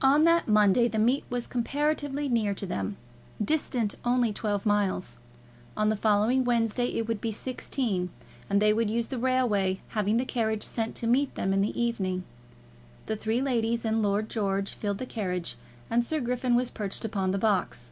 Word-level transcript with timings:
On 0.00 0.24
that 0.24 0.48
Monday 0.48 0.88
the 0.88 0.98
meet 0.98 1.24
was 1.28 1.46
comparatively 1.46 2.30
near 2.30 2.54
to 2.54 2.64
them, 2.64 2.96
distant 3.44 3.94
only 4.06 4.32
twelve 4.32 4.64
miles. 4.64 5.18
On 5.76 5.90
the 5.90 5.96
following 5.96 6.44
Wednesday 6.46 6.86
it 6.94 7.06
would 7.06 7.20
be 7.20 7.30
sixteen, 7.30 8.08
and 8.48 8.62
they 8.62 8.72
would 8.72 8.88
use 8.88 9.08
the 9.08 9.18
railway, 9.18 9.82
having 9.88 10.16
the 10.16 10.24
carriage 10.24 10.62
sent 10.62 10.94
to 10.94 11.06
meet 11.06 11.34
them 11.34 11.52
in 11.52 11.60
the 11.60 11.78
evening. 11.78 12.24
The 13.04 13.16
three 13.16 13.42
ladies 13.42 13.84
and 13.84 14.02
Lord 14.02 14.30
George 14.30 14.72
filled 14.72 14.96
the 14.96 15.04
carriage, 15.04 15.56
and 15.90 16.02
Sir 16.06 16.20
Griffin 16.20 16.54
was 16.54 16.70
perched 16.70 17.04
upon 17.04 17.30
the 17.30 17.36
box. 17.36 17.90